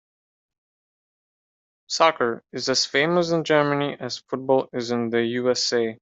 Soccer 1.85 2.43
is 2.51 2.67
as 2.69 2.87
famous 2.87 3.29
in 3.29 3.43
Germany 3.43 3.97
as 3.99 4.17
football 4.27 4.67
is 4.73 4.89
in 4.89 5.11
the 5.11 5.21
USA. 5.23 5.99